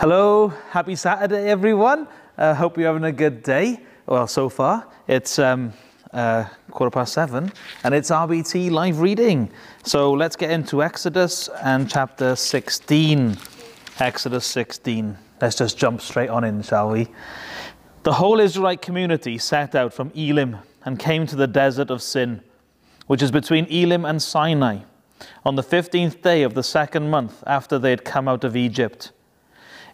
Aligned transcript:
Hello, 0.00 0.48
happy 0.70 0.96
Saturday, 0.96 1.50
everyone. 1.50 2.08
Uh, 2.38 2.54
hope 2.54 2.78
you're 2.78 2.86
having 2.86 3.04
a 3.04 3.12
good 3.12 3.42
day. 3.42 3.80
Well, 4.06 4.26
so 4.26 4.48
far, 4.48 4.88
it's 5.06 5.38
um, 5.38 5.74
uh, 6.14 6.46
quarter 6.70 6.90
past 6.90 7.12
seven, 7.12 7.52
and 7.84 7.94
it's 7.94 8.10
RBT 8.10 8.70
live 8.70 9.00
reading. 9.00 9.50
So 9.84 10.10
let's 10.12 10.36
get 10.36 10.52
into 10.52 10.82
Exodus 10.82 11.50
and 11.62 11.90
chapter 11.90 12.34
16. 12.34 13.36
Exodus 13.98 14.46
16. 14.46 15.18
Let's 15.38 15.56
just 15.56 15.76
jump 15.76 16.00
straight 16.00 16.30
on 16.30 16.44
in, 16.44 16.62
shall 16.62 16.88
we? 16.88 17.08
The 18.04 18.14
whole 18.14 18.40
Israelite 18.40 18.80
community 18.80 19.36
set 19.36 19.74
out 19.74 19.92
from 19.92 20.12
Elim 20.14 20.56
and 20.86 20.98
came 20.98 21.26
to 21.26 21.36
the 21.36 21.46
desert 21.46 21.90
of 21.90 22.00
Sin, 22.00 22.40
which 23.06 23.20
is 23.20 23.30
between 23.30 23.66
Elim 23.66 24.06
and 24.06 24.22
Sinai, 24.22 24.78
on 25.44 25.56
the 25.56 25.62
15th 25.62 26.22
day 26.22 26.42
of 26.42 26.54
the 26.54 26.62
second 26.62 27.10
month 27.10 27.44
after 27.46 27.78
they 27.78 27.90
had 27.90 28.02
come 28.02 28.28
out 28.28 28.44
of 28.44 28.56
Egypt. 28.56 29.12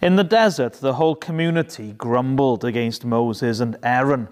In 0.03 0.17
the 0.17 0.25
desert, 0.25 0.75
the 0.75 0.95
whole 0.95 1.14
community 1.14 1.93
grumbled 1.93 2.64
against 2.64 3.04
Moses 3.04 3.61
and 3.61 3.77
Aaron. 3.82 4.29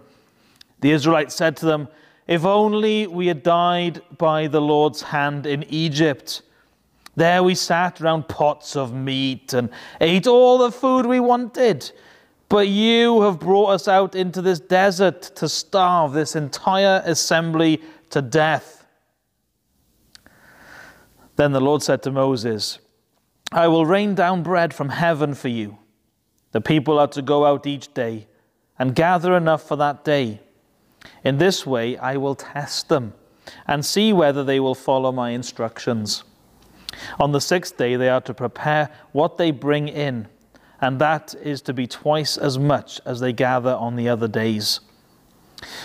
The 0.81 0.91
Israelites 0.91 1.35
said 1.35 1.57
to 1.59 1.67
them, 1.67 1.89
If 2.27 2.45
only 2.45 3.07
we 3.07 3.29
had 3.29 3.43
died 3.43 4.03
by 4.19 4.47
the 4.47 4.61
Lord's 4.61 5.03
hand 5.03 5.47
in 5.47 5.63
Egypt. 5.65 6.43
There 7.17 7.43
we 7.43 7.55
sat 7.55 8.01
round 8.01 8.29
pots 8.29 8.77
of 8.77 8.93
meat 8.93 9.55
and 9.55 9.71
ate 10.01 10.27
all 10.27 10.59
the 10.59 10.73
food 10.73 11.07
we 11.07 11.21
wanted. 11.21 11.91
But 12.49 12.69
you 12.69 13.23
have 13.23 13.39
brought 13.39 13.71
us 13.71 13.89
out 13.89 14.15
into 14.15 14.43
this 14.43 14.61
desert 14.61 15.23
to 15.37 15.49
starve 15.49 16.13
this 16.13 16.37
entire 16.37 17.03
assembly 17.07 17.81
to 18.11 18.21
death. 18.21 18.87
Then 21.37 21.53
the 21.53 21.61
Lord 21.61 21.83
said 21.83 22.03
to 22.03 22.11
Moses, 22.11 22.79
I 23.53 23.69
will 23.69 23.87
rain 23.87 24.15
down 24.15 24.43
bread 24.43 24.75
from 24.75 24.89
heaven 24.89 25.35
for 25.35 25.49
you. 25.49 25.79
The 26.53 26.61
people 26.61 26.99
are 26.99 27.09
to 27.09 27.23
go 27.23 27.45
out 27.47 27.67
each 27.67 27.93
day 27.95 28.27
and 28.79 28.95
gather 28.95 29.37
enough 29.37 29.63
for 29.63 29.77
that 29.77 30.05
day. 30.05 30.41
In 31.23 31.39
this 31.39 31.67
way, 31.67 31.97
I 31.97 32.17
will 32.17 32.35
test 32.35 32.89
them 32.89 33.15
and 33.67 33.85
see 33.85 34.13
whether 34.13 34.43
they 34.43 34.61
will 34.61 34.75
follow 34.75 35.13
my 35.13 35.31
instructions. 35.31 36.25
On 37.19 37.33
the 37.33 37.41
sixth 37.41 37.77
day, 37.77 37.97
they 37.97 38.09
are 38.09 38.21
to 38.23 38.35
prepare 38.35 38.89
what 39.13 39.37
they 39.37 39.51
bring 39.51 39.89
in, 39.89 40.29
and 40.81 41.01
that 41.01 41.35
is 41.43 41.61
to 41.63 41.73
be 41.73 41.87
twice 41.87 42.37
as 42.37 42.59
much 42.59 43.01
as 43.05 43.21
they 43.21 43.33
gather 43.33 43.75
on 43.75 43.97
the 43.97 44.09
other 44.09 44.29
days. 44.29 44.81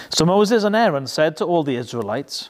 So 0.10 0.26
Moses 0.26 0.64
and 0.64 0.76
Aaron 0.76 1.08
said 1.08 1.38
to 1.38 1.46
all 1.46 1.64
the 1.64 1.76
Israelites, 1.76 2.50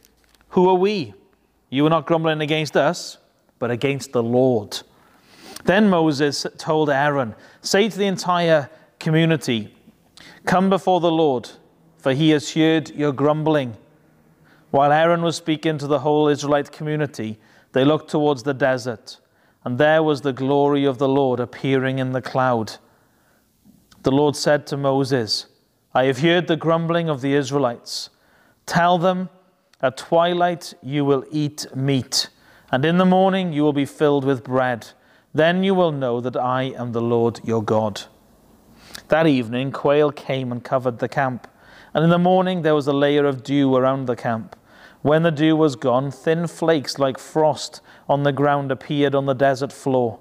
Who 0.51 0.69
are 0.69 0.75
we? 0.75 1.13
You 1.69 1.85
are 1.85 1.89
not 1.89 2.05
grumbling 2.05 2.41
against 2.41 2.75
us, 2.75 3.17
but 3.59 3.71
against 3.71 4.11
the 4.11 4.23
Lord. 4.23 4.79
Then 5.63 5.89
Moses 5.89 6.45
told 6.57 6.89
Aaron, 6.89 7.35
Say 7.61 7.89
to 7.89 7.97
the 7.97 8.05
entire 8.05 8.69
community, 8.99 9.75
Come 10.45 10.69
before 10.69 10.99
the 10.99 11.11
Lord, 11.11 11.49
for 11.97 12.13
he 12.13 12.31
has 12.31 12.53
heard 12.53 12.89
your 12.91 13.13
grumbling. 13.13 13.77
While 14.71 14.91
Aaron 14.91 15.21
was 15.21 15.35
speaking 15.35 15.77
to 15.77 15.87
the 15.87 15.99
whole 15.99 16.27
Israelite 16.27 16.71
community, 16.71 17.39
they 17.73 17.85
looked 17.85 18.09
towards 18.09 18.43
the 18.43 18.53
desert, 18.53 19.19
and 19.63 19.77
there 19.77 20.03
was 20.03 20.21
the 20.21 20.33
glory 20.33 20.85
of 20.85 20.97
the 20.97 21.07
Lord 21.07 21.39
appearing 21.39 21.99
in 21.99 22.11
the 22.11 22.21
cloud. 22.21 22.77
The 24.03 24.11
Lord 24.11 24.35
said 24.35 24.65
to 24.67 24.77
Moses, 24.77 25.45
I 25.93 26.05
have 26.05 26.19
heard 26.19 26.47
the 26.47 26.55
grumbling 26.55 27.09
of 27.09 27.21
the 27.21 27.33
Israelites. 27.33 28.09
Tell 28.65 28.97
them, 28.97 29.29
at 29.81 29.97
twilight 29.97 30.73
you 30.81 31.03
will 31.03 31.25
eat 31.31 31.65
meat, 31.75 32.29
and 32.71 32.85
in 32.85 32.97
the 32.97 33.05
morning 33.05 33.51
you 33.51 33.63
will 33.63 33.73
be 33.73 33.85
filled 33.85 34.23
with 34.23 34.43
bread. 34.43 34.87
Then 35.33 35.63
you 35.63 35.73
will 35.73 35.91
know 35.91 36.21
that 36.21 36.35
I 36.35 36.63
am 36.63 36.91
the 36.91 37.01
Lord 37.01 37.39
your 37.43 37.63
God. 37.63 38.01
That 39.07 39.27
evening, 39.27 39.71
quail 39.71 40.11
came 40.11 40.51
and 40.51 40.63
covered 40.63 40.99
the 40.99 41.09
camp, 41.09 41.47
and 41.93 42.03
in 42.03 42.09
the 42.09 42.17
morning 42.17 42.61
there 42.61 42.75
was 42.75 42.87
a 42.87 42.93
layer 42.93 43.25
of 43.25 43.43
dew 43.43 43.75
around 43.75 44.05
the 44.05 44.15
camp. 44.15 44.55
When 45.01 45.23
the 45.23 45.31
dew 45.31 45.55
was 45.55 45.75
gone, 45.75 46.11
thin 46.11 46.47
flakes 46.47 46.99
like 46.99 47.17
frost 47.17 47.81
on 48.07 48.23
the 48.23 48.31
ground 48.31 48.71
appeared 48.71 49.15
on 49.15 49.25
the 49.25 49.33
desert 49.33 49.73
floor. 49.73 50.19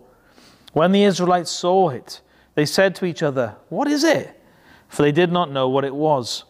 When 0.72 0.92
the 0.92 1.04
Israelites 1.04 1.50
saw 1.50 1.91
it, 1.91 2.21
they 2.54 2.65
said 2.65 2.94
to 2.97 3.04
each 3.04 3.22
other, 3.22 3.56
What 3.69 3.88
is 3.88 4.04
it? 4.04 4.41
For 4.88 5.03
they 5.03 5.12
did 5.12 5.31
not 5.31 5.50
know 5.50 5.69
what 5.69 5.84
it 5.84 5.94
was. 5.94 6.44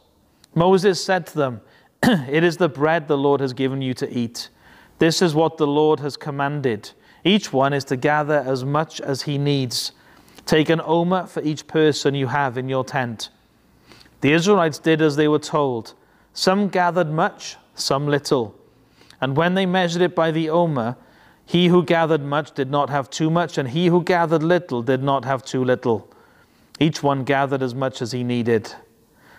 Moses 0.54 1.02
said 1.02 1.26
to 1.28 1.38
them, 1.38 1.60
it 2.28 2.44
is 2.44 2.56
the 2.56 2.68
bread 2.68 3.08
the 3.08 3.18
Lord 3.18 3.40
has 3.40 3.52
given 3.52 3.82
you 3.82 3.94
to 3.94 4.10
eat. 4.10 4.48
This 4.98 5.22
is 5.22 5.34
what 5.34 5.56
the 5.56 5.66
Lord 5.66 6.00
has 6.00 6.16
commanded. 6.16 6.90
Each 7.24 7.52
one 7.52 7.72
is 7.72 7.84
to 7.84 7.96
gather 7.96 8.38
as 8.46 8.64
much 8.64 9.00
as 9.00 9.22
he 9.22 9.38
needs. 9.38 9.92
Take 10.46 10.70
an 10.70 10.80
omer 10.84 11.26
for 11.26 11.42
each 11.42 11.66
person 11.66 12.14
you 12.14 12.28
have 12.28 12.56
in 12.56 12.68
your 12.68 12.84
tent. 12.84 13.28
The 14.20 14.32
Israelites 14.32 14.78
did 14.78 15.02
as 15.02 15.16
they 15.16 15.28
were 15.28 15.38
told. 15.38 15.94
Some 16.32 16.68
gathered 16.68 17.10
much, 17.10 17.56
some 17.74 18.06
little. 18.06 18.54
And 19.20 19.36
when 19.36 19.54
they 19.54 19.66
measured 19.66 20.02
it 20.02 20.14
by 20.14 20.30
the 20.30 20.48
omer, 20.48 20.96
he 21.44 21.68
who 21.68 21.82
gathered 21.82 22.22
much 22.22 22.52
did 22.52 22.70
not 22.70 22.90
have 22.90 23.10
too 23.10 23.28
much, 23.28 23.58
and 23.58 23.68
he 23.68 23.88
who 23.88 24.02
gathered 24.02 24.42
little 24.42 24.82
did 24.82 25.02
not 25.02 25.24
have 25.24 25.44
too 25.44 25.64
little. 25.64 26.08
Each 26.78 27.02
one 27.02 27.24
gathered 27.24 27.62
as 27.62 27.74
much 27.74 28.00
as 28.00 28.12
he 28.12 28.24
needed. 28.24 28.72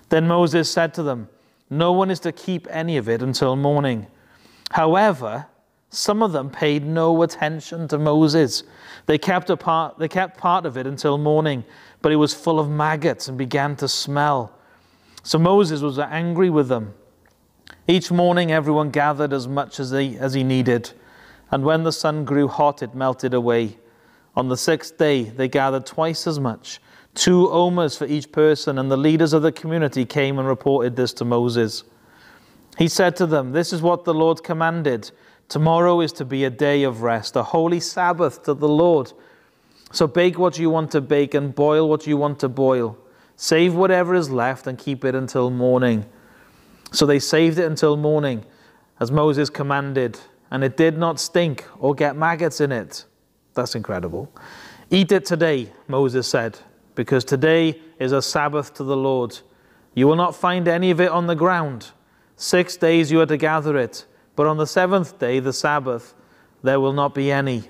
Then 0.10 0.28
Moses 0.28 0.70
said 0.70 0.94
to 0.96 1.04
them, 1.04 1.30
no 1.72 1.94
one 1.94 2.12
is 2.12 2.20
to 2.20 2.34
keep 2.34 2.68
any 2.70 2.98
of 2.98 3.08
it 3.08 3.22
until 3.22 3.56
morning. 3.56 4.06
However, 4.72 5.48
some 5.90 6.22
of 6.22 6.34
them 6.34 6.50
paid 6.50 6.86
no 6.86 7.22
attention 7.24 7.88
to 7.88 7.98
Moses. 7.98 8.64
They 9.06 9.18
kept, 9.18 9.50
a 9.50 9.56
part, 9.56 9.98
they 9.98 10.10
kept 10.10 10.38
part 10.38 10.66
of 10.66 10.78
it 10.78 10.86
until 10.86 11.18
morning, 11.18 11.64
but 12.02 12.12
it 12.12 12.18
was 12.18 12.34
full 12.34 12.60
of 12.60 12.70
maggots 12.70 13.30
and 13.30 13.38
began 13.38 13.78
to 13.78 13.88
smell. 13.88 14.54
So 15.24 15.40
Moses 15.40 15.82
was 15.82 15.98
angry 15.98 16.50
with 16.50 16.68
them. 16.68 16.94
Each 17.88 18.12
morning, 18.12 18.52
everyone 18.52 18.90
gathered 18.92 19.32
as 19.32 19.48
much 19.48 19.80
as, 19.80 19.92
they, 19.92 20.18
as 20.18 20.34
he 20.34 20.44
needed, 20.44 20.92
and 21.52 21.64
when 21.64 21.84
the 21.84 21.92
sun 21.94 22.26
grew 22.26 22.50
hot, 22.50 22.84
it 22.84 22.94
melted 22.94 23.34
away. 23.34 23.78
On 24.36 24.50
the 24.50 24.58
sixth 24.58 24.98
day, 24.98 25.24
they 25.24 25.48
gathered 25.48 25.86
twice 25.86 26.28
as 26.28 26.40
much 26.40 26.82
two 27.16 27.50
omers 27.52 27.98
for 27.98 28.06
each 28.06 28.32
person, 28.32 28.78
and 28.78 28.92
the 28.92 28.98
leaders 28.98 29.34
of 29.34 29.42
the 29.42 29.52
community 29.52 30.06
came 30.06 30.40
and 30.40 30.48
reported 30.48 30.96
this 30.96 31.14
to 31.14 31.26
Moses. 31.26 31.84
He 32.78 32.88
said 32.88 33.16
to 33.18 33.26
them, 33.26 33.52
This 33.52 33.74
is 33.74 33.82
what 33.82 34.06
the 34.06 34.14
Lord 34.14 34.44
commanded. 34.44 35.12
Tomorrow 35.50 36.02
is 36.02 36.14
to 36.14 36.26
be 36.26 36.46
a 36.46 36.50
day 36.50 36.84
of 36.84 37.02
rest, 37.02 37.36
a 37.36 37.44
holy 37.44 37.80
Sabbath 37.80 38.44
to 38.44 38.54
the 38.54 38.70
Lord. 38.70 39.12
So 39.92 40.08
bake 40.08 40.40
what 40.40 40.58
you 40.58 40.70
want 40.70 40.92
to 40.92 41.02
bake 41.02 41.34
and 41.34 41.54
boil 41.54 41.90
what 41.90 42.08
you 42.08 42.16
want 42.16 42.40
to 42.40 42.50
boil. 42.50 42.98
Save 43.36 43.76
whatever 43.76 44.16
is 44.16 44.30
left 44.30 44.68
and 44.68 44.78
keep 44.78 45.04
it 45.04 45.14
until 45.14 45.50
morning. 45.50 46.06
So 46.94 47.06
they 47.06 47.20
saved 47.20 47.60
it 47.60 47.66
until 47.66 47.98
morning, 47.98 48.46
as 49.00 49.12
Moses 49.12 49.50
commanded, 49.50 50.20
and 50.52 50.64
it 50.64 50.78
did 50.78 50.98
not 50.98 51.20
stink 51.20 51.66
or 51.80 51.94
get 51.94 52.16
maggots 52.16 52.62
in 52.62 52.72
it. 52.72 53.06
That's 53.54 53.76
incredible. 53.76 54.32
Eat 54.90 55.12
it 55.12 55.26
today, 55.26 55.72
Moses 55.88 56.28
said 56.28 56.58
because 56.96 57.24
today 57.24 57.80
is 58.00 58.12
a 58.12 58.22
Sabbath 58.22 58.74
to 58.76 58.84
the 58.84 58.98
Lord. 58.98 59.40
You 59.94 60.08
will 60.08 60.16
not 60.16 60.36
find 60.36 60.68
any 60.68 60.92
of 60.92 61.02
it 61.02 61.12
on 61.12 61.28
the 61.28 61.36
ground. 61.36 61.92
Six 62.36 62.78
days 62.78 63.12
you 63.12 63.22
are 63.22 63.26
to 63.26 63.38
gather 63.38 63.78
it, 63.78 64.06
but 64.36 64.48
on 64.48 64.58
the 64.58 64.68
seventh 64.68 65.20
day, 65.20 65.40
the 65.40 65.54
Sabbath, 65.54 66.14
there 66.64 66.80
will 66.80 66.94
not 66.94 67.14
be 67.14 67.32
any. 67.32 67.70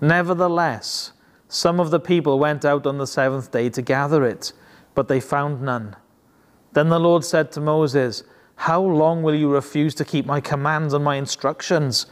Nevertheless, 0.00 1.12
some 1.48 1.78
of 1.78 1.90
the 1.90 2.00
people 2.00 2.38
went 2.38 2.64
out 2.64 2.86
on 2.86 2.98
the 2.98 3.06
seventh 3.06 3.50
day 3.50 3.68
to 3.70 3.82
gather 3.82 4.24
it, 4.24 4.52
but 4.94 5.08
they 5.08 5.20
found 5.20 5.62
none. 5.62 5.96
Then 6.72 6.88
the 6.88 7.00
Lord 7.00 7.24
said 7.24 7.52
to 7.52 7.60
Moses, 7.60 8.24
How 8.56 8.80
long 8.80 9.22
will 9.22 9.34
you 9.34 9.52
refuse 9.52 9.94
to 9.96 10.04
keep 10.04 10.24
my 10.24 10.40
commands 10.40 10.94
and 10.94 11.04
my 11.04 11.16
instructions? 11.16 12.06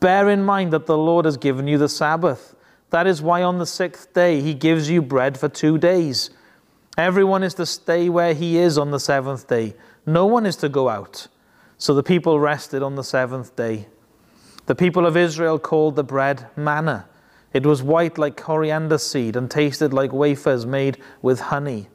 Bear 0.00 0.28
in 0.28 0.44
mind 0.44 0.72
that 0.72 0.86
the 0.86 0.98
Lord 0.98 1.24
has 1.24 1.36
given 1.36 1.66
you 1.66 1.78
the 1.78 1.88
Sabbath. 1.88 2.54
That 2.92 3.06
is 3.06 3.22
why 3.22 3.42
on 3.42 3.58
the 3.58 3.66
sixth 3.66 4.12
day 4.12 4.42
he 4.42 4.52
gives 4.52 4.88
you 4.90 5.00
bread 5.00 5.38
for 5.38 5.48
two 5.48 5.78
days. 5.78 6.28
Everyone 6.98 7.42
is 7.42 7.54
to 7.54 7.64
stay 7.64 8.10
where 8.10 8.34
he 8.34 8.58
is 8.58 8.76
on 8.76 8.90
the 8.90 9.00
seventh 9.00 9.48
day. 9.48 9.74
No 10.04 10.26
one 10.26 10.44
is 10.44 10.56
to 10.56 10.68
go 10.68 10.90
out. 10.90 11.26
So 11.78 11.94
the 11.94 12.02
people 12.02 12.38
rested 12.38 12.82
on 12.82 12.96
the 12.96 13.02
seventh 13.02 13.56
day. 13.56 13.88
The 14.66 14.74
people 14.74 15.06
of 15.06 15.16
Israel 15.16 15.58
called 15.58 15.96
the 15.96 16.04
bread 16.04 16.46
manna. 16.54 17.08
It 17.54 17.64
was 17.64 17.82
white 17.82 18.18
like 18.18 18.36
coriander 18.36 18.98
seed 18.98 19.36
and 19.36 19.50
tasted 19.50 19.94
like 19.94 20.12
wafers 20.12 20.66
made 20.66 20.98
with 21.22 21.40
honey. 21.40 21.88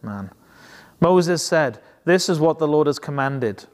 Man. 0.00 0.30
Moses 1.00 1.44
said, 1.44 1.80
This 2.04 2.28
is 2.28 2.38
what 2.38 2.60
the 2.60 2.68
Lord 2.68 2.86
has 2.86 3.00
commanded. 3.00 3.64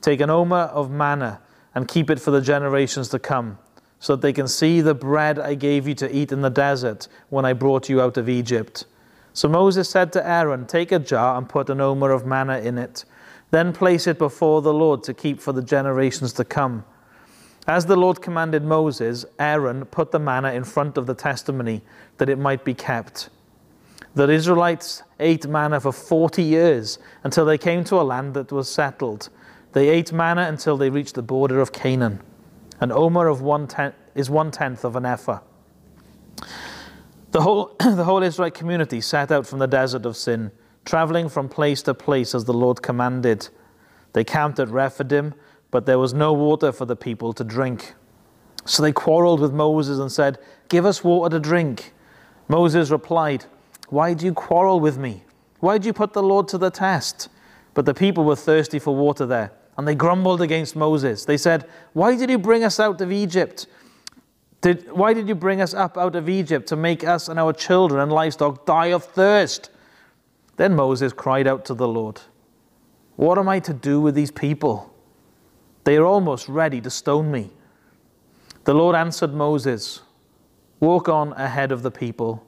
Take 0.00 0.20
an 0.20 0.30
omer 0.30 0.70
of 0.72 0.92
manna 0.92 1.40
and 1.74 1.88
keep 1.88 2.08
it 2.08 2.20
for 2.20 2.30
the 2.30 2.40
generations 2.40 3.08
to 3.08 3.18
come, 3.18 3.58
so 4.00 4.16
that 4.16 4.22
they 4.22 4.32
can 4.32 4.48
see 4.48 4.80
the 4.80 4.94
bread 4.94 5.38
I 5.38 5.54
gave 5.54 5.86
you 5.86 5.94
to 5.96 6.14
eat 6.14 6.32
in 6.32 6.40
the 6.40 6.50
desert 6.50 7.06
when 7.28 7.44
I 7.44 7.52
brought 7.52 7.88
you 7.88 8.00
out 8.00 8.16
of 8.16 8.28
Egypt. 8.28 8.86
So 9.34 9.48
Moses 9.48 9.88
said 9.88 10.12
to 10.14 10.26
Aaron, 10.26 10.66
Take 10.66 10.90
a 10.90 10.98
jar 10.98 11.36
and 11.36 11.48
put 11.48 11.70
an 11.70 11.80
omer 11.80 12.10
of 12.10 12.26
manna 12.26 12.58
in 12.58 12.78
it. 12.78 13.04
Then 13.50 13.72
place 13.72 14.06
it 14.06 14.18
before 14.18 14.62
the 14.62 14.72
Lord 14.72 15.02
to 15.04 15.14
keep 15.14 15.40
for 15.40 15.52
the 15.52 15.62
generations 15.62 16.32
to 16.34 16.44
come. 16.44 16.84
As 17.66 17.86
the 17.86 17.96
Lord 17.96 18.22
commanded 18.22 18.64
Moses, 18.64 19.26
Aaron 19.38 19.84
put 19.84 20.12
the 20.12 20.18
manna 20.18 20.52
in 20.52 20.64
front 20.64 20.96
of 20.96 21.06
the 21.06 21.14
testimony 21.14 21.82
that 22.16 22.28
it 22.28 22.38
might 22.38 22.64
be 22.64 22.74
kept. 22.74 23.28
The 24.14 24.28
Israelites 24.28 25.02
ate 25.20 25.46
manna 25.46 25.78
for 25.78 25.92
40 25.92 26.42
years 26.42 26.98
until 27.22 27.44
they 27.44 27.58
came 27.58 27.84
to 27.84 28.00
a 28.00 28.02
land 28.02 28.34
that 28.34 28.50
was 28.50 28.68
settled. 28.68 29.28
They 29.72 29.88
ate 29.88 30.12
manna 30.12 30.42
until 30.48 30.76
they 30.76 30.90
reached 30.90 31.14
the 31.14 31.22
border 31.22 31.60
of 31.60 31.72
Canaan. 31.72 32.20
An 32.80 32.90
omer 32.90 33.28
of 33.28 33.40
one 33.40 33.66
tenth 33.66 33.94
is 34.14 34.28
one 34.28 34.50
tenth 34.50 34.84
of 34.84 34.96
an 34.96 35.04
ephah. 35.04 35.40
The 37.30 37.42
whole, 37.42 37.76
the 37.78 38.04
whole 38.04 38.22
Israelite 38.22 38.54
community 38.54 39.00
set 39.00 39.30
out 39.30 39.46
from 39.46 39.58
the 39.58 39.66
desert 39.66 40.04
of 40.06 40.16
Sin, 40.16 40.50
traveling 40.84 41.28
from 41.28 41.48
place 41.48 41.82
to 41.82 41.94
place 41.94 42.34
as 42.34 42.44
the 42.44 42.54
Lord 42.54 42.82
commanded. 42.82 43.48
They 44.12 44.24
camped 44.24 44.58
at 44.58 44.68
Rephidim 44.68 45.34
but 45.70 45.86
there 45.86 45.98
was 45.98 46.12
no 46.12 46.32
water 46.32 46.72
for 46.72 46.84
the 46.84 46.96
people 46.96 47.32
to 47.34 47.44
drink. 47.44 47.94
So 48.64 48.82
they 48.82 48.92
quarreled 48.92 49.40
with 49.40 49.52
Moses 49.52 49.98
and 49.98 50.10
said, 50.10 50.38
Give 50.68 50.84
us 50.84 51.04
water 51.04 51.36
to 51.36 51.40
drink. 51.40 51.92
Moses 52.48 52.90
replied, 52.90 53.46
Why 53.88 54.14
do 54.14 54.26
you 54.26 54.34
quarrel 54.34 54.80
with 54.80 54.98
me? 54.98 55.24
Why 55.60 55.78
do 55.78 55.86
you 55.86 55.92
put 55.92 56.12
the 56.12 56.22
Lord 56.22 56.48
to 56.48 56.58
the 56.58 56.70
test? 56.70 57.28
But 57.74 57.86
the 57.86 57.94
people 57.94 58.24
were 58.24 58.36
thirsty 58.36 58.78
for 58.78 58.94
water 58.94 59.26
there, 59.26 59.52
and 59.80 59.88
they 59.88 59.94
grumbled 59.94 60.42
against 60.42 60.76
Moses. 60.76 61.24
They 61.24 61.38
said, 61.38 61.66
Why 61.94 62.14
did 62.14 62.28
you 62.28 62.36
bring 62.36 62.64
us 62.64 62.78
out 62.78 63.00
of 63.00 63.10
Egypt? 63.10 63.66
Did, 64.60 64.92
why 64.92 65.14
did 65.14 65.26
you 65.26 65.34
bring 65.34 65.62
us 65.62 65.72
up 65.72 65.96
out 65.96 66.14
of 66.14 66.28
Egypt 66.28 66.68
to 66.68 66.76
make 66.76 67.02
us 67.02 67.30
and 67.30 67.40
our 67.40 67.54
children 67.54 67.98
and 67.98 68.12
livestock 68.12 68.66
die 68.66 68.88
of 68.88 69.04
thirst? 69.04 69.70
Then 70.58 70.76
Moses 70.76 71.14
cried 71.14 71.46
out 71.46 71.64
to 71.64 71.72
the 71.72 71.88
Lord, 71.88 72.20
What 73.16 73.38
am 73.38 73.48
I 73.48 73.58
to 73.60 73.72
do 73.72 74.02
with 74.02 74.14
these 74.14 74.30
people? 74.30 74.94
They 75.84 75.96
are 75.96 76.04
almost 76.04 76.46
ready 76.46 76.82
to 76.82 76.90
stone 76.90 77.30
me. 77.30 77.50
The 78.64 78.74
Lord 78.74 78.94
answered 78.94 79.32
Moses, 79.32 80.02
Walk 80.78 81.08
on 81.08 81.32
ahead 81.32 81.72
of 81.72 81.82
the 81.82 81.90
people. 81.90 82.46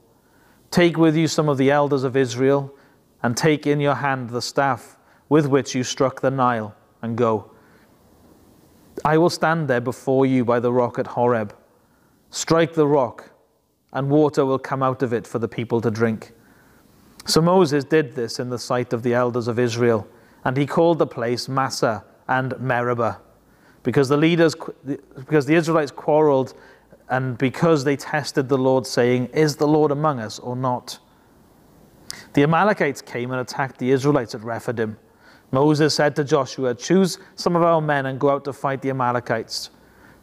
Take 0.69 0.97
with 0.97 1.15
you 1.15 1.27
some 1.27 1.49
of 1.49 1.57
the 1.57 1.71
elders 1.71 2.03
of 2.03 2.15
Israel, 2.15 2.75
and 3.23 3.35
take 3.35 3.65
in 3.65 3.79
your 3.79 3.95
hand 3.95 4.29
the 4.29 4.39
staff 4.39 4.97
with 5.29 5.47
which 5.47 5.73
you 5.73 5.83
struck 5.83 6.21
the 6.21 6.29
Nile, 6.29 6.75
and 7.03 7.15
go. 7.15 7.51
I 9.05 9.17
will 9.19 9.29
stand 9.29 9.67
there 9.67 9.81
before 9.81 10.25
you 10.25 10.43
by 10.43 10.59
the 10.59 10.73
rock 10.73 10.97
at 10.97 11.07
Horeb. 11.07 11.55
Strike 12.31 12.73
the 12.73 12.87
rock, 12.87 13.29
and 13.91 14.09
water 14.09 14.45
will 14.45 14.57
come 14.57 14.81
out 14.81 15.03
of 15.03 15.13
it 15.13 15.27
for 15.27 15.37
the 15.37 15.47
people 15.47 15.81
to 15.81 15.91
drink. 15.91 16.33
So 17.25 17.41
Moses 17.41 17.83
did 17.83 18.15
this 18.15 18.39
in 18.39 18.49
the 18.49 18.57
sight 18.57 18.91
of 18.93 19.03
the 19.03 19.13
elders 19.13 19.47
of 19.47 19.59
Israel, 19.59 20.07
and 20.43 20.57
he 20.57 20.65
called 20.65 20.97
the 20.97 21.07
place 21.07 21.47
Massah 21.47 22.03
and 22.27 22.59
Meribah, 22.59 23.19
because 23.83 24.09
the 24.09 24.17
leaders, 24.17 24.55
because 25.15 25.45
the 25.45 25.55
Israelites 25.55 25.91
quarreled, 25.91 26.53
and 27.09 27.37
because 27.37 27.83
they 27.83 27.95
tested 27.95 28.49
the 28.49 28.57
Lord, 28.57 28.87
saying, 28.87 29.27
"Is 29.27 29.57
the 29.57 29.67
Lord 29.67 29.91
among 29.91 30.19
us 30.19 30.39
or 30.39 30.55
not?" 30.55 30.99
The 32.33 32.43
Amalekites 32.43 33.01
came 33.01 33.31
and 33.31 33.41
attacked 33.41 33.77
the 33.77 33.91
Israelites 33.91 34.33
at 34.33 34.43
Rephidim. 34.43 34.97
Moses 35.53 35.93
said 35.93 36.15
to 36.15 36.23
Joshua, 36.23 36.73
Choose 36.73 37.19
some 37.35 37.55
of 37.55 37.61
our 37.61 37.79
men 37.79 38.07
and 38.07 38.19
go 38.19 38.31
out 38.31 38.43
to 38.45 38.53
fight 38.53 38.81
the 38.81 38.89
Amalekites. 38.89 39.69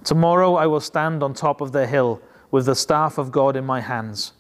Tomorrow 0.02 0.56
I 0.56 0.66
will 0.66 0.80
stand 0.80 1.22
on 1.22 1.34
top 1.34 1.60
of 1.60 1.70
the 1.70 1.86
hill 1.86 2.20
with 2.50 2.66
the 2.66 2.74
staff 2.74 3.16
of 3.16 3.30
God 3.30 3.54
in 3.54 3.64
my 3.64 3.80
hands. 3.80 4.32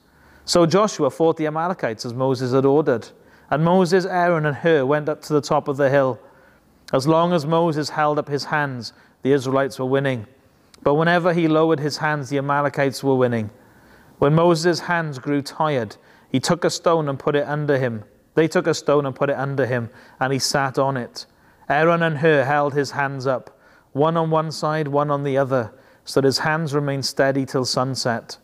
So 0.44 0.66
Joshua 0.66 1.08
fought 1.10 1.36
the 1.36 1.46
Amalekites 1.46 2.04
as 2.04 2.12
Moses 2.12 2.52
had 2.52 2.64
ordered. 2.64 3.08
And 3.50 3.64
Moses, 3.64 4.04
Aaron, 4.04 4.46
and 4.46 4.56
Hur 4.56 4.84
went 4.84 5.08
up 5.08 5.22
to 5.22 5.32
the 5.32 5.40
top 5.40 5.68
of 5.68 5.76
the 5.76 5.88
hill. 5.88 6.18
As 6.92 7.06
long 7.06 7.32
as 7.32 7.46
Moses 7.46 7.90
held 7.90 8.18
up 8.18 8.28
his 8.28 8.46
hands, 8.46 8.92
the 9.22 9.32
Israelites 9.32 9.78
were 9.78 9.86
winning. 9.86 10.26
But 10.82 10.94
whenever 10.94 11.32
he 11.32 11.46
lowered 11.46 11.78
his 11.78 11.98
hands, 11.98 12.30
the 12.30 12.38
Amalekites 12.38 13.04
were 13.04 13.14
winning. 13.14 13.50
When 14.18 14.34
Moses' 14.34 14.80
hands 14.80 15.20
grew 15.20 15.40
tired, 15.40 15.96
he 16.32 16.40
took 16.40 16.64
a 16.64 16.70
stone 16.70 17.08
and 17.08 17.16
put 17.16 17.36
it 17.36 17.46
under 17.46 17.78
him. 17.78 18.02
They 18.40 18.48
took 18.48 18.66
a 18.66 18.72
stone 18.72 19.04
and 19.04 19.14
put 19.14 19.28
it 19.28 19.36
under 19.36 19.66
him, 19.66 19.90
and 20.18 20.32
he 20.32 20.38
sat 20.38 20.78
on 20.78 20.96
it. 20.96 21.26
Aaron 21.68 22.02
and 22.02 22.16
Hur 22.16 22.42
held 22.44 22.72
his 22.72 22.92
hands 22.92 23.26
up, 23.26 23.60
one 23.92 24.16
on 24.16 24.30
one 24.30 24.50
side, 24.50 24.88
one 24.88 25.10
on 25.10 25.24
the 25.24 25.36
other, 25.36 25.74
so 26.06 26.22
that 26.22 26.26
his 26.26 26.38
hands 26.38 26.74
remained 26.74 27.04
steady 27.04 27.44
till 27.44 27.66
sunset. 27.66 28.38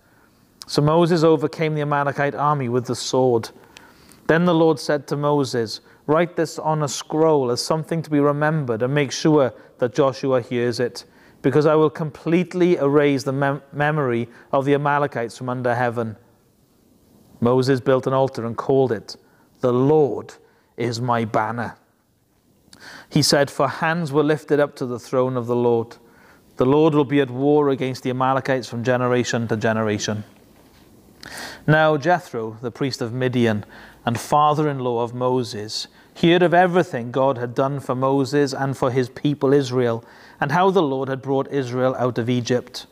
So 0.66 0.82
Moses 0.82 1.24
overcame 1.24 1.74
the 1.74 1.80
Amalekite 1.80 2.34
army 2.34 2.68
with 2.68 2.84
the 2.84 2.94
sword. 2.94 3.48
Then 4.26 4.44
the 4.44 4.52
Lord 4.52 4.78
said 4.78 5.06
to 5.06 5.16
Moses, 5.16 5.80
Write 6.06 6.36
this 6.36 6.58
on 6.58 6.82
a 6.82 6.88
scroll 6.88 7.50
as 7.50 7.62
something 7.62 8.02
to 8.02 8.10
be 8.10 8.20
remembered 8.20 8.82
and 8.82 8.92
make 8.92 9.12
sure 9.12 9.54
that 9.78 9.94
Joshua 9.94 10.42
hears 10.42 10.78
it, 10.78 11.06
because 11.40 11.64
I 11.64 11.74
will 11.74 11.88
completely 11.88 12.76
erase 12.76 13.22
the 13.22 13.32
mem- 13.32 13.62
memory 13.72 14.28
of 14.52 14.66
the 14.66 14.74
Amalekites 14.74 15.38
from 15.38 15.48
under 15.48 15.74
heaven. 15.74 16.16
Moses 17.40 17.80
built 17.80 18.06
an 18.06 18.12
altar 18.12 18.44
and 18.44 18.58
called 18.58 18.92
it, 18.92 19.16
The 19.66 19.72
Lord 19.72 20.34
is 20.76 21.00
my 21.00 21.24
banner. 21.24 21.76
He 23.10 23.20
said, 23.20 23.50
For 23.50 23.66
hands 23.66 24.12
were 24.12 24.22
lifted 24.22 24.60
up 24.60 24.76
to 24.76 24.86
the 24.86 25.00
throne 25.00 25.36
of 25.36 25.48
the 25.48 25.56
Lord. 25.56 25.96
The 26.56 26.64
Lord 26.64 26.94
will 26.94 27.04
be 27.04 27.20
at 27.20 27.32
war 27.32 27.68
against 27.70 28.04
the 28.04 28.10
Amalekites 28.10 28.68
from 28.68 28.84
generation 28.84 29.48
to 29.48 29.56
generation. 29.56 30.22
Now 31.66 31.96
Jethro, 31.96 32.58
the 32.62 32.70
priest 32.70 33.02
of 33.02 33.12
Midian 33.12 33.64
and 34.04 34.20
father 34.20 34.68
in 34.68 34.78
law 34.78 35.02
of 35.02 35.14
Moses, 35.14 35.88
heard 36.14 36.44
of 36.44 36.54
everything 36.54 37.10
God 37.10 37.36
had 37.36 37.52
done 37.52 37.80
for 37.80 37.96
Moses 37.96 38.52
and 38.54 38.76
for 38.76 38.92
his 38.92 39.08
people 39.08 39.52
Israel, 39.52 40.04
and 40.40 40.52
how 40.52 40.70
the 40.70 40.80
Lord 40.80 41.08
had 41.08 41.22
brought 41.22 41.50
Israel 41.50 41.96
out 41.98 42.18
of 42.18 42.30
Egypt. 42.30 42.86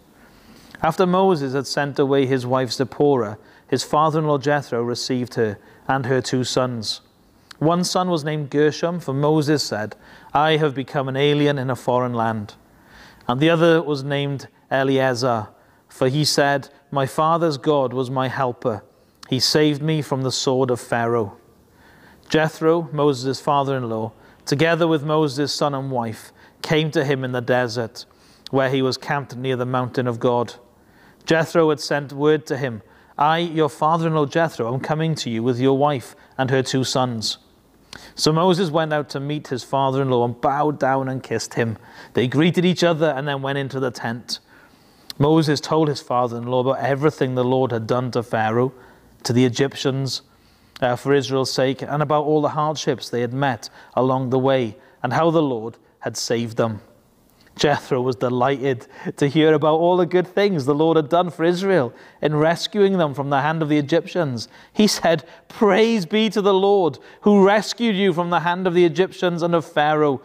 After 0.84 1.06
Moses 1.06 1.54
had 1.54 1.66
sent 1.66 1.98
away 1.98 2.26
his 2.26 2.44
wife 2.44 2.70
Zipporah, 2.70 3.38
his 3.66 3.82
father 3.82 4.18
in 4.18 4.26
law 4.26 4.36
Jethro 4.36 4.82
received 4.82 5.32
her 5.36 5.56
and 5.88 6.04
her 6.04 6.20
two 6.20 6.44
sons. 6.44 7.00
One 7.58 7.84
son 7.84 8.10
was 8.10 8.22
named 8.22 8.50
Gershom, 8.50 9.00
for 9.00 9.14
Moses 9.14 9.62
said, 9.62 9.96
I 10.34 10.58
have 10.58 10.74
become 10.74 11.08
an 11.08 11.16
alien 11.16 11.56
in 11.56 11.70
a 11.70 11.74
foreign 11.74 12.12
land. 12.12 12.52
And 13.26 13.40
the 13.40 13.48
other 13.48 13.80
was 13.80 14.04
named 14.04 14.48
Eleazar, 14.70 15.48
for 15.88 16.08
he 16.08 16.22
said, 16.22 16.68
My 16.90 17.06
father's 17.06 17.56
God 17.56 17.94
was 17.94 18.10
my 18.10 18.28
helper. 18.28 18.84
He 19.30 19.40
saved 19.40 19.80
me 19.80 20.02
from 20.02 20.20
the 20.20 20.30
sword 20.30 20.70
of 20.70 20.82
Pharaoh. 20.82 21.38
Jethro, 22.28 22.90
Moses' 22.92 23.40
father 23.40 23.74
in 23.78 23.88
law, 23.88 24.12
together 24.44 24.86
with 24.86 25.02
Moses' 25.02 25.54
son 25.54 25.72
and 25.72 25.90
wife, 25.90 26.30
came 26.60 26.90
to 26.90 27.06
him 27.06 27.24
in 27.24 27.32
the 27.32 27.40
desert, 27.40 28.04
where 28.50 28.68
he 28.68 28.82
was 28.82 28.98
camped 28.98 29.34
near 29.34 29.56
the 29.56 29.64
mountain 29.64 30.06
of 30.06 30.20
God. 30.20 30.56
Jethro 31.26 31.70
had 31.70 31.80
sent 31.80 32.12
word 32.12 32.46
to 32.46 32.56
him, 32.56 32.82
I, 33.16 33.38
your 33.38 33.68
father 33.68 34.08
in 34.08 34.14
law 34.14 34.26
Jethro, 34.26 34.72
am 34.72 34.80
coming 34.80 35.14
to 35.16 35.30
you 35.30 35.42
with 35.42 35.60
your 35.60 35.78
wife 35.78 36.16
and 36.36 36.50
her 36.50 36.62
two 36.62 36.84
sons. 36.84 37.38
So 38.16 38.32
Moses 38.32 38.70
went 38.70 38.92
out 38.92 39.08
to 39.10 39.20
meet 39.20 39.48
his 39.48 39.62
father 39.62 40.02
in 40.02 40.10
law 40.10 40.24
and 40.24 40.40
bowed 40.40 40.80
down 40.80 41.08
and 41.08 41.22
kissed 41.22 41.54
him. 41.54 41.78
They 42.14 42.26
greeted 42.26 42.64
each 42.64 42.82
other 42.82 43.10
and 43.10 43.26
then 43.28 43.40
went 43.40 43.58
into 43.58 43.78
the 43.78 43.92
tent. 43.92 44.40
Moses 45.16 45.60
told 45.60 45.88
his 45.88 46.00
father 46.00 46.36
in 46.36 46.46
law 46.46 46.60
about 46.60 46.84
everything 46.84 47.34
the 47.34 47.44
Lord 47.44 47.70
had 47.70 47.86
done 47.86 48.10
to 48.12 48.22
Pharaoh, 48.22 48.72
to 49.22 49.32
the 49.32 49.44
Egyptians, 49.44 50.22
uh, 50.80 50.96
for 50.96 51.14
Israel's 51.14 51.52
sake, 51.52 51.82
and 51.82 52.02
about 52.02 52.24
all 52.24 52.42
the 52.42 52.50
hardships 52.50 53.08
they 53.08 53.20
had 53.20 53.32
met 53.32 53.70
along 53.94 54.30
the 54.30 54.38
way, 54.40 54.76
and 55.02 55.12
how 55.12 55.30
the 55.30 55.42
Lord 55.42 55.76
had 56.00 56.16
saved 56.16 56.56
them. 56.56 56.80
Jethro 57.56 58.00
was 58.00 58.16
delighted 58.16 58.86
to 59.16 59.28
hear 59.28 59.54
about 59.54 59.78
all 59.78 59.96
the 59.96 60.06
good 60.06 60.26
things 60.26 60.64
the 60.64 60.74
Lord 60.74 60.96
had 60.96 61.08
done 61.08 61.30
for 61.30 61.44
Israel 61.44 61.94
in 62.20 62.34
rescuing 62.34 62.98
them 62.98 63.14
from 63.14 63.30
the 63.30 63.42
hand 63.42 63.62
of 63.62 63.68
the 63.68 63.78
Egyptians. 63.78 64.48
He 64.72 64.86
said, 64.86 65.24
Praise 65.48 66.04
be 66.04 66.28
to 66.30 66.42
the 66.42 66.54
Lord 66.54 66.98
who 67.20 67.46
rescued 67.46 67.96
you 67.96 68.12
from 68.12 68.30
the 68.30 68.40
hand 68.40 68.66
of 68.66 68.74
the 68.74 68.84
Egyptians 68.84 69.42
and 69.42 69.54
of 69.54 69.64
Pharaoh, 69.64 70.20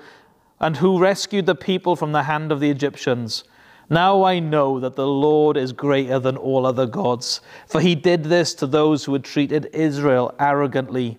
and 0.59 0.77
who 0.77 1.00
rescued 1.00 1.45
the 1.45 1.55
people 1.55 1.95
from 1.95 2.12
the 2.12 2.24
hand 2.24 2.51
of 2.51 2.59
the 2.59 2.69
Egyptians. 2.69 3.43
Now 3.89 4.24
I 4.24 4.39
know 4.39 4.79
that 4.79 4.95
the 4.95 5.07
Lord 5.07 5.57
is 5.57 5.71
greater 5.71 6.19
than 6.19 6.38
all 6.38 6.65
other 6.65 6.86
gods, 6.86 7.41
for 7.67 7.81
he 7.81 7.95
did 7.95 8.25
this 8.25 8.53
to 8.55 8.67
those 8.67 9.05
who 9.05 9.13
had 9.13 9.24
treated 9.24 9.69
Israel 9.74 10.33
arrogantly. 10.39 11.17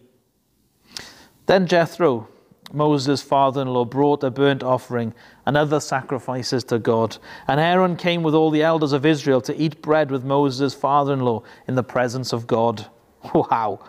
Then 1.47 1.67
Jethro, 1.67 2.29
Moses' 2.73 3.23
father 3.23 3.63
in 3.63 3.69
law, 3.69 3.85
brought 3.85 4.23
a 4.23 4.31
burnt 4.31 4.63
offering 4.63 5.15
and 5.51 5.57
other 5.57 5.81
sacrifices 5.81 6.63
to 6.63 6.79
God. 6.79 7.19
And 7.49 7.59
Aaron 7.59 7.97
came 7.97 8.23
with 8.23 8.37
all 8.37 8.53
the 8.53 8.63
elders 8.63 8.93
of 8.93 9.05
Israel 9.05 9.41
to 9.41 9.61
eat 9.61 9.83
bread 9.83 10.09
with 10.09 10.23
Moses' 10.23 10.75
father 10.75 11.13
in 11.13 11.23
law 11.23 11.43
in 11.67 11.75
the 11.75 11.83
presence 11.83 12.33
of 12.33 12.47
God. 12.47 12.87
Wow. 13.35 13.81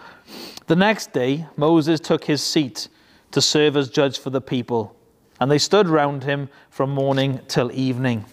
The 0.65 0.75
next 0.75 1.13
day, 1.13 1.45
Moses 1.55 1.99
took 1.99 2.23
his 2.23 2.41
seat 2.41 2.87
to 3.29 3.41
serve 3.41 3.77
as 3.77 3.91
judge 3.91 4.17
for 4.17 4.31
the 4.31 4.41
people, 4.41 4.95
and 5.39 5.51
they 5.51 5.59
stood 5.59 5.87
round 5.87 6.23
him 6.23 6.49
from 6.71 6.89
morning 6.89 7.39
till 7.47 7.71
evening. 7.71 8.25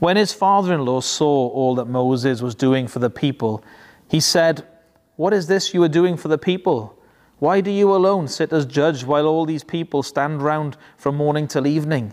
When 0.00 0.16
his 0.16 0.32
father 0.32 0.74
in 0.74 0.84
law 0.84 1.02
saw 1.02 1.48
all 1.50 1.76
that 1.76 1.84
Moses 1.84 2.42
was 2.42 2.56
doing 2.56 2.88
for 2.88 2.98
the 2.98 3.10
people, 3.10 3.62
he 4.10 4.18
said, 4.18 4.66
What 5.14 5.32
is 5.32 5.46
this 5.46 5.72
you 5.72 5.84
are 5.84 5.88
doing 6.00 6.16
for 6.16 6.26
the 6.26 6.36
people? 6.36 6.98
Why 7.38 7.60
do 7.60 7.70
you 7.70 7.94
alone 7.94 8.26
sit 8.26 8.52
as 8.52 8.66
judge 8.66 9.04
while 9.04 9.26
all 9.28 9.46
these 9.46 9.62
people 9.62 10.02
stand 10.02 10.42
round 10.42 10.76
from 10.96 11.14
morning 11.14 11.46
till 11.46 11.68
evening? 11.68 12.12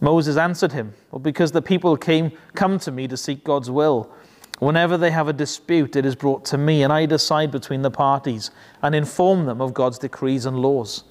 Moses 0.00 0.36
answered 0.36 0.72
him, 0.72 0.94
Well, 1.10 1.20
because 1.20 1.52
the 1.52 1.62
people 1.62 1.96
came 1.96 2.32
come 2.54 2.78
to 2.80 2.90
me 2.90 3.08
to 3.08 3.16
seek 3.16 3.44
God's 3.44 3.70
will. 3.70 4.10
Whenever 4.58 4.96
they 4.96 5.10
have 5.10 5.28
a 5.28 5.32
dispute, 5.32 5.96
it 5.96 6.06
is 6.06 6.14
brought 6.14 6.44
to 6.46 6.58
me, 6.58 6.82
and 6.82 6.92
I 6.92 7.06
decide 7.06 7.50
between 7.50 7.82
the 7.82 7.90
parties 7.90 8.50
and 8.82 8.94
inform 8.94 9.46
them 9.46 9.60
of 9.60 9.74
God's 9.74 9.98
decrees 9.98 10.46
and 10.46 10.58
laws. 10.58 11.04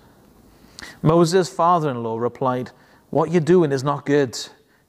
Moses' 1.01 1.49
father 1.49 1.89
in 1.89 2.03
law 2.03 2.17
replied, 2.17 2.71
What 3.09 3.31
you're 3.31 3.41
doing 3.41 3.71
is 3.71 3.83
not 3.83 4.05
good. 4.05 4.37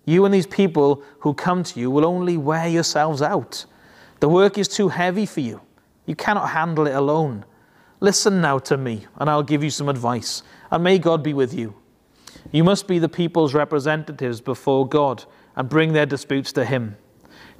You 0.05 0.25
and 0.25 0.33
these 0.33 0.47
people 0.47 1.03
who 1.21 1.35
come 1.35 1.63
to 1.65 1.81
you 1.81 1.91
will 1.91 2.07
only 2.07 2.37
wear 2.37 2.67
yourselves 2.67 3.21
out. 3.21 3.67
The 4.21 4.29
work 4.29 4.57
is 4.57 4.69
too 4.69 4.89
heavy 4.89 5.27
for 5.27 5.41
you. 5.41 5.61
You 6.07 6.15
cannot 6.15 6.51
handle 6.51 6.87
it 6.87 6.95
alone. 6.95 7.45
Listen 8.01 8.41
now 8.41 8.59
to 8.61 8.77
me, 8.77 9.07
and 9.17 9.29
I'll 9.29 9.43
give 9.43 9.65
you 9.65 9.71
some 9.71 9.89
advice, 9.89 10.43
and 10.71 10.85
may 10.85 10.99
God 10.99 11.23
be 11.23 11.35
with 11.35 11.53
you. 11.53 11.75
You 12.53 12.65
must 12.65 12.87
be 12.87 12.99
the 12.99 13.09
people's 13.09 13.55
representatives 13.55 14.41
before 14.41 14.89
God 14.89 15.25
and 15.57 15.69
bring 15.69 15.93
their 15.93 16.07
disputes 16.07 16.53
to 16.53 16.65
Him. 16.65 16.97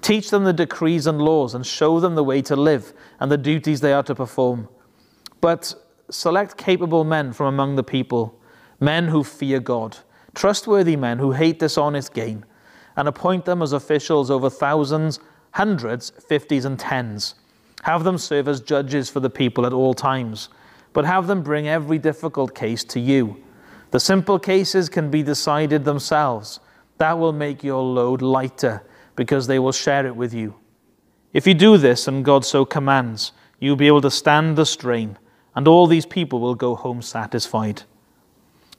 Teach 0.01 0.31
them 0.31 0.45
the 0.45 0.53
decrees 0.53 1.07
and 1.07 1.21
laws 1.21 1.55
and 1.55 1.67
show 1.67 2.01
them 2.01 2.15
the 2.15 2.25
way 2.25 2.43
to 2.43 2.57
live 2.57 2.93
and 3.19 3.31
the 3.31 3.39
duties 3.39 3.81
they 3.81 3.93
are 3.93 4.03
to 4.05 4.15
perform. 4.15 4.69
But 5.41 5.75
select 6.11 6.57
capable 6.57 7.05
men 7.05 7.33
from 7.33 7.47
among 7.47 7.77
the 7.77 7.83
people, 7.83 8.39
men 8.79 9.09
who 9.09 9.25
fear 9.25 9.61
God, 9.61 9.99
trustworthy 10.35 10.97
men 10.97 11.19
who 11.19 11.33
hate 11.33 11.59
dishonest 11.59 12.15
gain, 12.15 12.45
and 12.97 13.09
appoint 13.09 13.45
them 13.45 13.63
as 13.63 13.73
officials 13.73 14.31
over 14.31 14.49
thousands, 14.49 15.19
hundreds, 15.53 16.11
fifties, 16.29 16.65
and 16.65 16.79
tens. 16.79 17.35
Have 17.83 18.05
them 18.05 18.19
serve 18.19 18.49
as 18.49 18.61
judges 18.61 19.11
for 19.11 19.21
the 19.21 19.31
people 19.31 19.67
at 19.67 19.73
all 19.73 19.95
times, 19.95 20.49
but 20.93 21.05
have 21.05 21.27
them 21.27 21.43
bring 21.43 21.69
every 21.69 21.99
difficult 21.99 22.55
case 22.55 22.85
to 22.85 23.01
you. 23.01 23.43
The 23.97 24.01
simple 24.01 24.39
cases 24.39 24.91
can 24.91 25.11
be 25.11 25.23
decided 25.23 25.87
themselves. 25.87 26.61
That 26.99 27.19
will 27.19 27.33
make 27.33 27.65
your 27.65 27.83
load 27.83 28.21
lighter 28.21 28.83
because 29.15 29.47
they 29.47 29.59
will 29.59 29.73
share 29.73 30.05
it 30.05 30.15
with 30.15 30.35
you. 30.35 30.57
If 31.33 31.47
you 31.47 31.55
do 31.55 31.79
this, 31.79 32.07
and 32.07 32.23
God 32.23 32.45
so 32.45 32.67
commands, 32.67 33.33
you'll 33.59 33.75
be 33.75 33.87
able 33.87 34.03
to 34.03 34.11
stand 34.11 34.59
the 34.59 34.67
strain, 34.67 35.17
and 35.55 35.67
all 35.67 35.87
these 35.87 36.05
people 36.05 36.41
will 36.41 36.55
go 36.55 36.75
home 36.75 37.01
satisfied. 37.01 37.85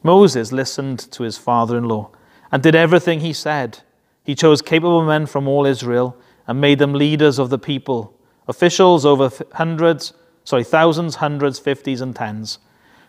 Moses 0.04 0.52
listened 0.52 1.00
to 1.14 1.24
his 1.24 1.40
father 1.40 1.80
in 1.80 1.86
law 1.86 2.12
and 2.52 2.62
did 2.62 2.76
everything 2.76 3.22
he 3.22 3.34
said. 3.34 3.80
He 4.24 4.36
chose 4.36 4.62
capable 4.62 5.04
men 5.04 5.26
from 5.26 5.48
all 5.48 5.66
Israel 5.66 6.16
and 6.46 6.62
made 6.62 6.78
them 6.78 6.94
leaders 6.94 7.40
of 7.40 7.50
the 7.50 7.58
people, 7.58 8.16
officials 8.48 9.04
over 9.04 9.32
hundreds, 9.54 10.14
sorry, 10.44 10.64
thousands, 10.64 11.16
hundreds, 11.16 11.58
fifties, 11.58 12.02
and 12.02 12.16
tens. 12.16 12.60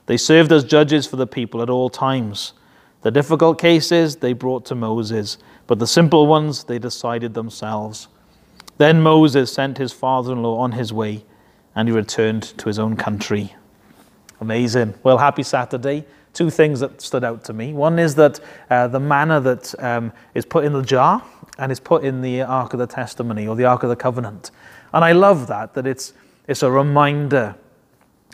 They 0.09 0.17
served 0.17 0.53
as 0.53 0.65
judges 0.65 1.07
for 1.07 1.17
the 1.17 1.27
people 1.27 1.61
at 1.61 1.69
all 1.69 1.91
times. 1.91 2.55
The 3.03 3.11
difficult 3.11 3.61
cases 3.61 4.17
they 4.17 4.33
brought 4.33 4.65
to 4.65 4.75
Moses, 4.75 5.37
but 5.67 5.79
the 5.79 5.87
simple 5.87 6.27
ones 6.27 6.65
they 6.65 6.79
decided 6.79 7.35
themselves. 7.35 8.09
Then 8.79 9.03
Moses 9.03 9.53
sent 9.53 9.77
his 9.77 9.93
father 9.93 10.33
in 10.33 10.43
law 10.43 10.61
on 10.61 10.73
his 10.73 10.95
way, 10.95 11.27
and 11.75 11.87
he 11.87 11.95
returned 11.95 12.43
to 12.43 12.69
his 12.69 12.79
own 12.79 12.97
country. 12.97 13.55
Amazing. 14.41 14.95
Well, 15.03 15.19
happy 15.19 15.43
Saturday. 15.43 16.07
Two 16.33 16.49
things 16.49 16.81
that 16.81 17.03
stood 17.03 17.23
out 17.23 17.45
to 17.45 17.53
me. 17.53 17.75
One 17.75 17.99
is 17.99 18.15
that 18.15 18.41
uh, 18.71 18.89
the 18.89 19.01
manna 19.01 19.43
that 19.43 19.75
um, 19.79 20.11
is 20.33 20.47
put 20.47 20.65
in 20.65 20.73
the 20.73 20.81
jar 20.81 21.23
and 21.59 21.71
is 21.71 21.81
put 21.81 22.03
in 22.03 22.23
the 22.23 22.41
Ark 22.41 22.73
of 22.73 22.79
the 22.79 22.87
Testimony 22.87 23.47
or 23.47 23.57
the 23.57 23.67
Ark 23.67 23.83
of 23.83 23.91
the 23.91 23.97
Covenant. 23.97 24.53
And 24.95 25.05
I 25.05 25.13
love 25.13 25.49
that, 25.49 25.75
that 25.75 25.87
it's, 25.87 26.15
it's 26.47 26.63
a 26.63 26.71
reminder 26.71 27.57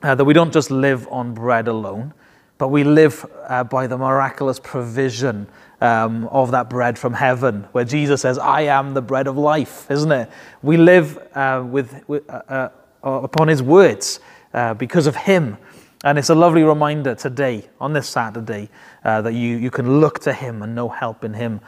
uh, 0.04 0.14
that 0.14 0.24
we 0.24 0.34
don't 0.34 0.52
just 0.52 0.70
live 0.70 1.08
on 1.10 1.32
bread 1.32 1.66
alone, 1.66 2.12
but 2.58 2.68
we 2.68 2.84
live 2.84 3.24
uh, 3.48 3.64
by 3.64 3.86
the 3.86 3.96
miraculous 3.96 4.60
provision 4.60 5.46
um, 5.80 6.26
of 6.28 6.50
that 6.50 6.68
bread 6.68 6.98
from 6.98 7.14
heaven, 7.14 7.66
where 7.72 7.84
Jesus 7.84 8.20
says, 8.20 8.36
I 8.36 8.62
am 8.62 8.92
the 8.92 9.00
bread 9.00 9.26
of 9.26 9.38
life, 9.38 9.90
isn't 9.90 10.12
it? 10.12 10.30
We 10.62 10.76
live 10.76 11.16
uh, 11.34 11.64
with, 11.66 12.06
with 12.06 12.28
uh, 12.28 12.42
uh, 12.50 12.70
upon 13.02 13.48
his 13.48 13.62
words 13.62 14.20
uh, 14.52 14.74
because 14.74 15.06
of 15.06 15.16
him. 15.16 15.56
And 16.04 16.18
it's 16.18 16.28
a 16.28 16.34
lovely 16.34 16.64
reminder 16.64 17.14
today, 17.14 17.70
on 17.80 17.94
this 17.94 18.06
Saturday, 18.06 18.68
uh, 19.04 19.22
that 19.22 19.32
you, 19.32 19.56
you 19.56 19.70
can 19.70 20.00
look 20.00 20.18
to 20.20 20.34
him 20.34 20.62
and 20.62 20.74
know 20.74 20.90
help 20.90 21.24
in 21.24 21.32
him. 21.32 21.62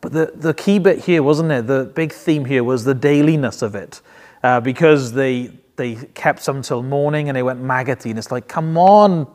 But 0.00 0.12
the, 0.12 0.32
the 0.32 0.54
key 0.54 0.78
bit 0.78 1.06
here, 1.06 1.24
wasn't 1.24 1.50
it? 1.50 1.66
The 1.66 1.90
big 1.92 2.12
theme 2.12 2.44
here 2.44 2.62
was 2.62 2.84
the 2.84 2.94
dailiness 2.94 3.62
of 3.62 3.74
it. 3.74 4.00
because 4.62 5.12
they, 5.12 5.50
they 5.80 5.94
kept 5.94 6.42
some 6.42 6.60
till 6.60 6.82
morning 6.82 7.28
and 7.28 7.36
they 7.36 7.42
went 7.42 7.60
maggoty. 7.60 8.10
And 8.10 8.18
it's 8.18 8.30
like, 8.30 8.46
come 8.46 8.76
on, 8.76 9.26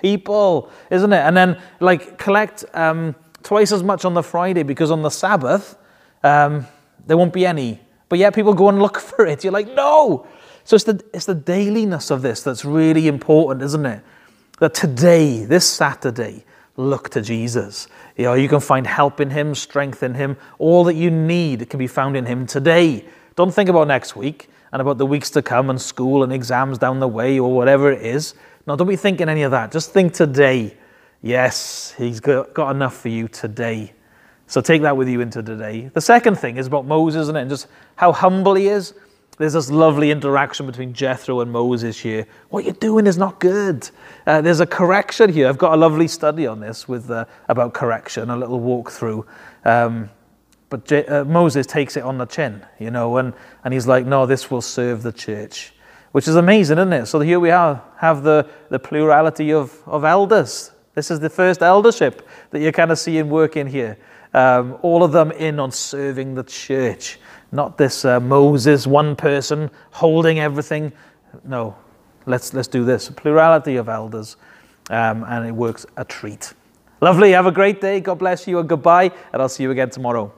people, 0.00 0.70
isn't 0.90 1.12
it? 1.12 1.18
And 1.18 1.36
then, 1.36 1.60
like, 1.80 2.18
collect 2.18 2.64
um, 2.72 3.14
twice 3.42 3.72
as 3.72 3.82
much 3.82 4.04
on 4.06 4.14
the 4.14 4.22
Friday 4.22 4.62
because 4.62 4.90
on 4.90 5.02
the 5.02 5.10
Sabbath, 5.10 5.76
um, 6.24 6.66
there 7.06 7.18
won't 7.18 7.34
be 7.34 7.44
any. 7.44 7.78
But 8.08 8.18
yet 8.18 8.34
people 8.34 8.54
go 8.54 8.70
and 8.70 8.80
look 8.80 8.98
for 9.08 9.26
it. 9.26 9.44
You're 9.44 9.52
like, 9.52 9.68
no. 9.74 10.26
So 10.64 10.76
it's 10.76 10.84
the, 10.84 11.04
it's 11.12 11.26
the 11.26 11.34
dailiness 11.34 12.10
of 12.10 12.22
this 12.22 12.42
that's 12.42 12.64
really 12.64 13.06
important, 13.06 13.62
isn't 13.62 13.84
it? 13.84 14.02
That 14.60 14.72
today, 14.72 15.44
this 15.44 15.68
Saturday, 15.68 16.44
look 16.76 17.10
to 17.10 17.20
Jesus. 17.20 17.88
You 18.16 18.24
know, 18.24 18.34
you 18.34 18.48
can 18.48 18.60
find 18.60 18.86
help 18.86 19.20
in 19.20 19.28
Him, 19.28 19.54
strength 19.54 20.02
in 20.02 20.14
Him. 20.14 20.38
All 20.58 20.84
that 20.84 20.94
you 20.94 21.10
need 21.10 21.68
can 21.68 21.78
be 21.78 21.86
found 21.86 22.16
in 22.16 22.24
Him 22.24 22.46
today. 22.46 23.04
Don't 23.34 23.52
think 23.52 23.68
about 23.68 23.88
next 23.88 24.16
week 24.16 24.48
and 24.72 24.80
about 24.80 24.98
the 24.98 25.06
weeks 25.06 25.30
to 25.30 25.42
come 25.42 25.70
and 25.70 25.80
school 25.80 26.22
and 26.22 26.32
exams 26.32 26.78
down 26.78 26.98
the 26.98 27.08
way 27.08 27.38
or 27.38 27.52
whatever 27.52 27.92
it 27.92 28.02
is. 28.04 28.34
No, 28.66 28.76
don't 28.76 28.88
be 28.88 28.96
thinking 28.96 29.28
any 29.28 29.42
of 29.42 29.50
that. 29.50 29.70
Just 29.70 29.92
think 29.92 30.14
today. 30.14 30.76
Yes, 31.20 31.94
He's 31.96 32.20
got, 32.20 32.52
got 32.54 32.74
enough 32.74 32.96
for 32.96 33.08
you 33.08 33.28
today. 33.28 33.92
So 34.46 34.60
take 34.60 34.82
that 34.82 34.96
with 34.96 35.08
you 35.08 35.20
into 35.20 35.42
today. 35.42 35.90
The 35.92 36.00
second 36.00 36.36
thing 36.36 36.56
is 36.56 36.66
about 36.66 36.84
Moses, 36.86 37.22
isn't 37.22 37.36
it? 37.36 37.42
And 37.42 37.50
just 37.50 37.68
how 37.96 38.12
humble 38.12 38.54
he 38.54 38.68
is. 38.68 38.94
There's 39.38 39.54
this 39.54 39.70
lovely 39.70 40.10
interaction 40.10 40.66
between 40.66 40.92
Jethro 40.92 41.40
and 41.40 41.50
Moses 41.50 41.98
here. 41.98 42.26
What 42.50 42.64
you're 42.64 42.74
doing 42.74 43.06
is 43.06 43.16
not 43.16 43.40
good. 43.40 43.88
Uh, 44.26 44.42
there's 44.42 44.60
a 44.60 44.66
correction 44.66 45.32
here. 45.32 45.48
I've 45.48 45.58
got 45.58 45.72
a 45.72 45.76
lovely 45.76 46.06
study 46.06 46.46
on 46.46 46.60
this 46.60 46.86
with 46.86 47.10
uh, 47.10 47.24
about 47.48 47.72
correction, 47.72 48.28
a 48.28 48.36
little 48.36 48.60
walkthrough. 48.60 49.24
Um, 49.64 50.10
but 50.72 50.90
uh, 50.90 51.22
Moses 51.26 51.66
takes 51.66 51.98
it 51.98 52.02
on 52.02 52.16
the 52.16 52.24
chin, 52.24 52.64
you 52.78 52.90
know, 52.90 53.18
and, 53.18 53.34
and 53.62 53.74
he's 53.74 53.86
like, 53.86 54.06
no, 54.06 54.24
this 54.24 54.50
will 54.50 54.62
serve 54.62 55.02
the 55.02 55.12
church, 55.12 55.74
which 56.12 56.26
is 56.26 56.34
amazing, 56.34 56.78
isn't 56.78 56.94
it? 56.94 57.04
So 57.04 57.20
here 57.20 57.38
we 57.38 57.50
are, 57.50 57.82
have 57.98 58.22
the, 58.22 58.48
the 58.70 58.78
plurality 58.78 59.52
of, 59.52 59.78
of 59.86 60.02
elders. 60.02 60.70
This 60.94 61.10
is 61.10 61.20
the 61.20 61.28
first 61.28 61.60
eldership 61.60 62.26
that 62.52 62.60
you're 62.60 62.72
kind 62.72 62.90
of 62.90 62.98
seeing 62.98 63.28
working 63.28 63.66
here. 63.66 63.98
Um, 64.32 64.78
all 64.80 65.04
of 65.04 65.12
them 65.12 65.30
in 65.32 65.60
on 65.60 65.70
serving 65.72 66.36
the 66.36 66.44
church, 66.44 67.20
not 67.52 67.76
this 67.76 68.06
uh, 68.06 68.18
Moses, 68.18 68.86
one 68.86 69.14
person 69.14 69.70
holding 69.90 70.40
everything. 70.40 70.90
No, 71.44 71.76
let's, 72.24 72.54
let's 72.54 72.68
do 72.68 72.82
this. 72.82 73.10
A 73.10 73.12
plurality 73.12 73.76
of 73.76 73.90
elders, 73.90 74.36
um, 74.88 75.22
and 75.24 75.46
it 75.46 75.52
works 75.52 75.84
a 75.98 76.04
treat. 76.06 76.54
Lovely. 77.02 77.32
Have 77.32 77.44
a 77.44 77.52
great 77.52 77.82
day. 77.82 78.00
God 78.00 78.18
bless 78.18 78.48
you, 78.48 78.58
and 78.58 78.66
goodbye. 78.66 79.10
And 79.34 79.42
I'll 79.42 79.50
see 79.50 79.64
you 79.64 79.70
again 79.70 79.90
tomorrow. 79.90 80.32